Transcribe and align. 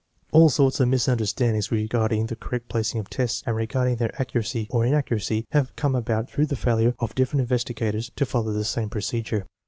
All 0.31 0.49
sorts 0.49 0.79
of 0.79 0.87
misunderstandings 0.87 1.71
re 1.71 1.87
garding 1.87 2.25
the 2.25 2.35
correct 2.35 2.69
placing 2.69 2.99
of 2.99 3.07
tests 3.07 3.43
and 3.45 3.55
regarding 3.55 3.97
their 3.97 4.19
accuracy 4.19 4.65
or 4.71 4.83
inaccuracy 4.83 5.45
have 5.51 5.75
come 5.75 5.93
about 5.93 6.27
through 6.27 6.47
the 6.47 6.55
failure 6.55 6.95
of 6.97 7.13
different 7.13 7.41
investigators 7.41 8.09
to 8.15 8.25
follow 8.25 8.51
the 8.51 8.65
same 8.65 8.89
procedure. 8.89 9.45